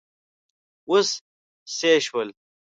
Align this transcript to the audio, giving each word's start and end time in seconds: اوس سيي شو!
اوس 0.89 1.09
سيي 1.75 1.95
شو! 2.05 2.19